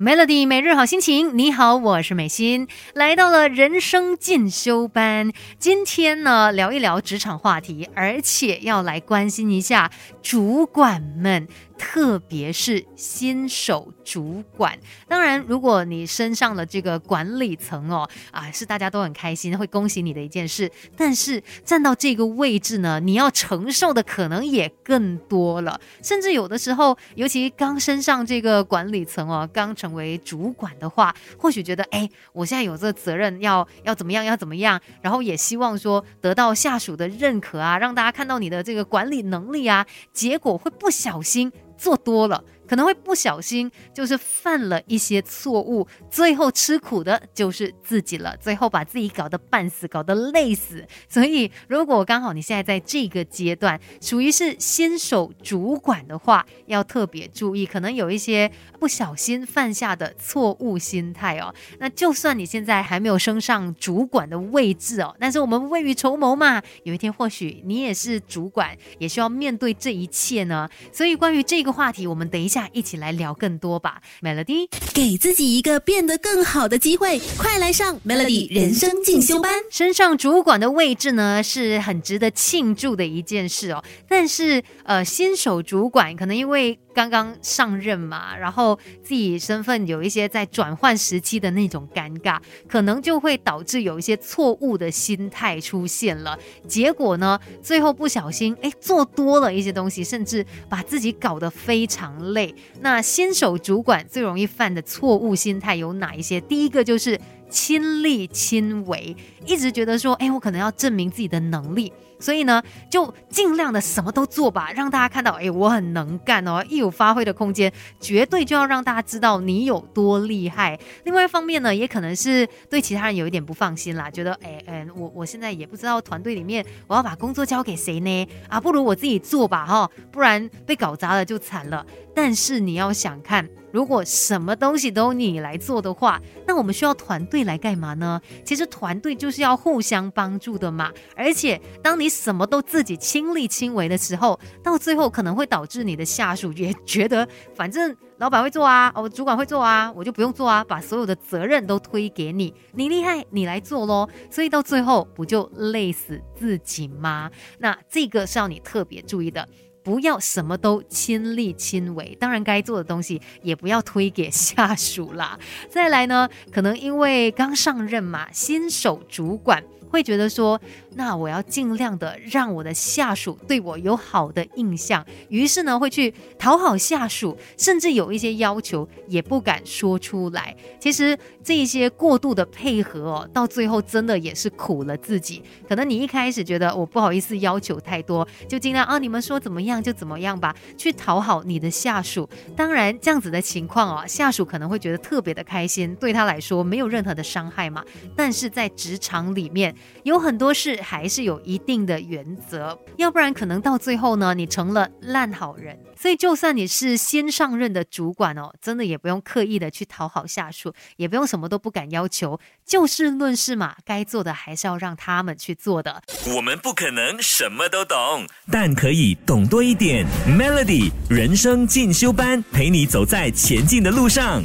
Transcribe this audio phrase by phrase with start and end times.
[0.00, 5.32] Melody 每日好心情，你好，我是美心，来到了人生进修班。
[5.58, 9.90] 今天呢，聊一聊职场话题，而且要来关心一下
[10.22, 11.48] 主管们。
[11.78, 14.76] 特别是新手主管，
[15.06, 20.70] 当然，如果你升上了这个管理层哦，啊，是大家都很开心，会恭喜你的一件事。
[20.96, 41.52] 但是站到这个位置呢，你要承受的可能也更多了，甚至有的时候，尤其刚升上这个管理层哦，刚成为主管的话，或许觉得，哎，我现在有这个责任，要要怎么样，要怎么样，然后也希望说得到下属的认可啊，让大家看到你的这个管理能力啊，结果会不小心。
[41.78, 42.44] 做多了。
[42.68, 50.86] 可能会不小心，就是犯了一些错误，最后吃苦的就是自己了，最后把自己搞得半死，搞得累死。
[51.08, 61.54] 所以，如果刚好你现在在这个阶段，属于是新手主管的话，要特别注意，可能有一些不小心犯下的错误心态哦。
[61.78, 70.68] 那就算你现在还没有升上主管的位置哦，但是我们未雨绸缪嘛，有一天或许你也是主管，也需要面对这一切呢。
[70.92, 72.57] 所以，关于这个话题，我们等一下。
[72.72, 79.52] 一起来聊更多吧，Melody，给自己一个变得更好的机会，快来上 Melody 人生进修班。
[79.70, 83.84] 升上主管的位置呢，是很值得庆祝的一件事哦。
[84.08, 96.38] 但是，呃，新手主管可能因为刚刚上任嘛，然后自己身份有一些在转换时期的那种尴尬，可能就会导致有一些错误的心态出现了。
[96.66, 102.47] 结果呢，最后不小心哎做多了一些东西，甚至把自己搞得非常累。
[102.80, 106.40] 那新手主管最容易犯的错误心态有哪一些？
[106.40, 107.18] 第一个就是
[107.48, 111.92] 亲力亲为，一直觉得说，哎，我可能要证明自己的能力。
[112.20, 112.60] 所以呢，
[112.90, 120.76] 就尽量的什么都做吧，让大家看到，哎，我很能干哦，一有发挥的空间，绝对就要让大家知道你有多厉害。
[121.04, 128.28] 另外一方面呢，也可能是对其他人有一点不放心啦，觉得，哎，嗯，我我现在也不知道团队里面我要把工作交给谁呢？
[128.48, 131.86] 啊，不如我自己做吧，哈，不然被搞砸了就惨了。
[132.16, 133.48] 但是你要想看。
[133.72, 138.20] 如果什么东西都你来做的话，那我们需要团队来干嘛呢？
[138.44, 140.90] 其实团队就是要互相帮助的嘛。
[141.14, 154.08] 而且当你什么都自己亲力亲为的时候，到最后可能会导致你的下属也觉得，反正老板会做啊，哦，主管会做啊，我就不用做啊，把所有的责任都推给你，你厉害，你来做喽。
[154.30, 157.30] 所以到最后不就累死自己吗？
[157.58, 159.46] 那这个是要你特别注意的。
[159.82, 165.38] 不要什么都亲力亲为，当然该做的东西也不要推给下属啦。
[165.70, 169.62] 再来呢，可能因为刚上任嘛，新手主管。
[169.90, 170.60] 会觉得说，
[170.94, 180.54] 那我要尽量的让我的下属对我有好的印象，于是呢会去讨好下属，甚至有一些要求也不敢说出来。
[180.78, 185.42] 其实这一些过度的配合哦，到最后真的也是苦了自己。
[185.68, 192.28] 可能你一开始觉得我不好意思要求太多，就尽量啊你们说怎么样就怎么样吧，去讨好你的下属。
[192.56, 197.84] 当然这样子的情况哦，下属可能会觉得特别的开心，对他来说没有任何的伤害嘛。
[198.14, 205.78] 但是在职场里面，有很多事还是有一定的原则，要不然可能到最后呢，你成了烂好人。
[206.00, 216.02] 所以，就算你是新上任的主管哦，真的也不用刻意的去讨好下属，也不用什么都不敢要求，就事论事嘛，该做的还是要让他们去做的。
[216.36, 220.06] 我们不可能什么都懂，但可以懂多一点。
[220.28, 224.42] Melody 人生进修班，陪你走在前进的路上。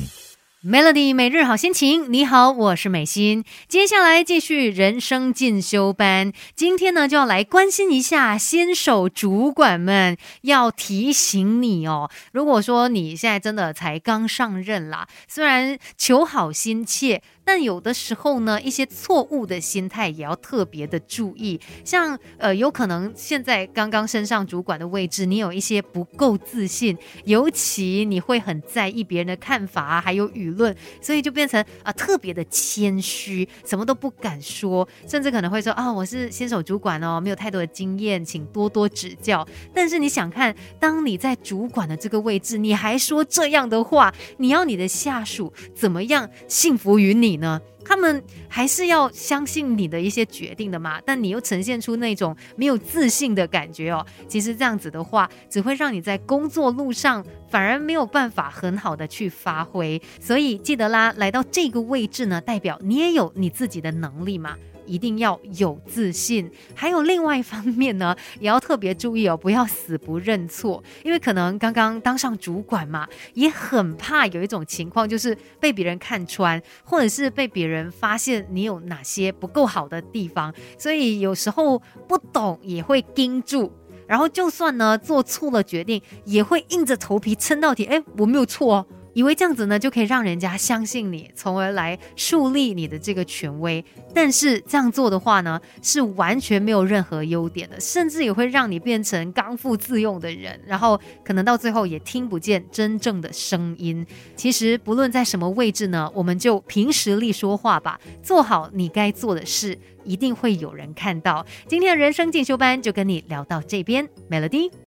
[0.66, 3.44] Melody 每日好心情，你好，我是美心。
[3.68, 12.09] 接下来继续人生进修班，今天呢就要来关心一下新手主管们，要提醒你哦。
[12.31, 17.22] 如果说你现在真的才刚上任啦，虽然求好心切。
[17.46, 21.59] 但有的时候呢，一些错误的心态也要特别的注意。
[21.84, 39.45] 像呃，有可能现在刚刚升上主管的位置，你有一些不够自信，尤其你会很在意别人的看法啊，还有舆论，所以就变成啊特别的谦虚，什么都不敢说，甚至可能会说啊，我是新手主管哦，没有太多的经验，请多多指教。
[39.74, 47.32] 但是你想看，当你在主管的这个位置，你还说这样的话，你要你的下属怎么样信服于你？
[47.38, 54.06] 呢，他们还是要相信你的一些决定的嘛，但你又呈现出那种没有自信的感觉哦。
[54.27, 60.01] 其实这样子的话，只会让你在工作路上反而没有办法很好的去发挥。
[60.19, 64.56] 所以记得啦，来到这个位置呢，代表你也有你自己的能力嘛。
[64.85, 66.50] 一定要有自信。
[66.74, 83.71] 还有另外一方面呢， 也要特别注意哦，不要死不认错，因为可能刚刚当上主管嘛，也很怕有一种情况，就是被别人看穿，或者是被别人发现你有哪些不够好的地方，所以有时候不懂也会盯住。
[84.06, 87.85] 然后就算呢做错了决定，也会硬着头皮撑到底。
[87.85, 88.85] 哎，我没有错哦。
[89.13, 93.83] 以为这样子呢就可以让人家相信你，从而来树立你的这个权威。
[94.13, 104.06] 但是这样做的话呢，是完全没有任何优点的，甚至也会让你变成刚愎自用的人，然后可能到最后也听不见真正的声音。
[104.36, 111.45] 其实不论在什么位置呢，我们就凭实力说话吧，做好你该做的事，一定会有人看到。
[111.68, 114.71] 今天的人生进修班就跟你聊到这边，Melody。